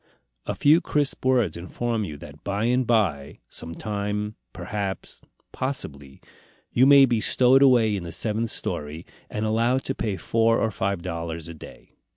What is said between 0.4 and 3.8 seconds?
A few crisp words inform you that by and by, some